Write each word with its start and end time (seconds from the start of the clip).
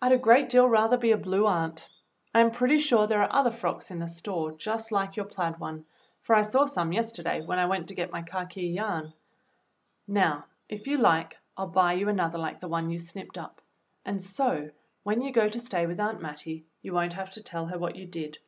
"I'd 0.00 0.12
a 0.12 0.16
great 0.16 0.48
deal 0.48 0.66
rather 0.66 0.96
be 0.96 1.10
a 1.10 1.18
Blue 1.18 1.46
Aunt. 1.46 1.90
I 2.34 2.40
am 2.40 2.52
pretty 2.52 2.78
sure 2.78 3.06
there 3.06 3.22
are 3.22 3.30
other 3.30 3.50
frocks 3.50 3.90
in 3.90 3.98
the 3.98 4.06
store 4.08 4.52
just 4.52 4.90
like 4.90 5.14
your 5.14 5.26
plaid 5.26 5.58
one, 5.60 5.84
for 6.22 6.34
I 6.34 6.40
saw 6.40 6.64
some 6.64 6.90
yesterday 6.94 7.42
when 7.42 7.42
52 7.42 7.44
THE 7.44 7.48
BLUE 7.48 7.60
AUNT 7.60 7.66
I 7.66 7.68
went 7.68 7.88
to 7.88 7.94
get 7.94 8.12
my 8.12 8.22
khaki 8.22 8.66
yarn. 8.68 9.12
Now, 10.08 10.46
if 10.70 10.86
you 10.86 10.96
like, 10.96 11.36
I'll 11.54 11.66
buy 11.68 11.92
you 11.92 12.08
another 12.08 12.38
hke 12.38 12.60
the 12.60 12.68
one 12.68 12.88
you 12.88 12.98
snipped 12.98 13.36
up, 13.36 13.60
and 14.06 14.22
so, 14.22 14.70
when 15.02 15.20
you 15.20 15.30
go 15.34 15.50
to 15.50 15.60
stay 15.60 15.86
with 15.86 16.00
Aunt 16.00 16.22
Mattie, 16.22 16.64
you 16.80 16.94
won't 16.94 17.12
have 17.12 17.30
to 17.32 17.42
tell 17.42 17.66
her 17.66 17.78
what 17.78 17.96
you 17.96 18.06
did. 18.06 18.38